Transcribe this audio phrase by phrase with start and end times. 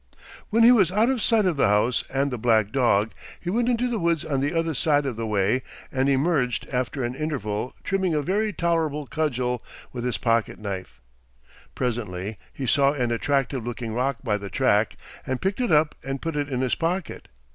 [0.49, 3.69] When he was out of sight of the house and the black dog, he went
[3.69, 7.75] into the woods on the other side of the way and emerged after an interval
[7.83, 11.01] trimming a very tolerable cudgel with his pocket knife.
[11.75, 16.19] Presently he saw an attractive looking rock by the track and picked it up and
[16.19, 17.27] put it in his pocket.